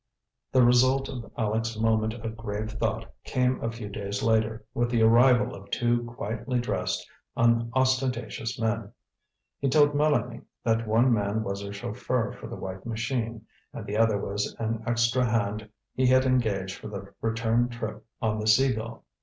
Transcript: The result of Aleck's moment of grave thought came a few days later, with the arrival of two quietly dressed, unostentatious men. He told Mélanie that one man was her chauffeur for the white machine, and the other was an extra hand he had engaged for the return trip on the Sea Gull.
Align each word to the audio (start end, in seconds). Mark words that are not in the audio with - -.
The 0.51 0.63
result 0.63 1.09
of 1.09 1.31
Aleck's 1.37 1.77
moment 1.77 2.15
of 2.15 2.35
grave 2.35 2.71
thought 2.71 3.13
came 3.23 3.63
a 3.63 3.69
few 3.69 3.87
days 3.87 4.23
later, 4.23 4.65
with 4.73 4.89
the 4.89 5.03
arrival 5.03 5.53
of 5.53 5.69
two 5.69 6.05
quietly 6.05 6.59
dressed, 6.59 7.07
unostentatious 7.37 8.59
men. 8.59 8.93
He 9.59 9.69
told 9.69 9.91
Mélanie 9.93 10.41
that 10.63 10.87
one 10.87 11.13
man 11.13 11.43
was 11.43 11.61
her 11.61 11.71
chauffeur 11.71 12.31
for 12.33 12.47
the 12.47 12.55
white 12.55 12.83
machine, 12.83 13.45
and 13.73 13.85
the 13.85 13.97
other 13.97 14.17
was 14.17 14.55
an 14.57 14.81
extra 14.87 15.23
hand 15.23 15.69
he 15.93 16.07
had 16.07 16.25
engaged 16.25 16.79
for 16.79 16.87
the 16.87 17.13
return 17.21 17.69
trip 17.69 18.03
on 18.23 18.39
the 18.39 18.47
Sea 18.47 18.73
Gull. 18.73 19.03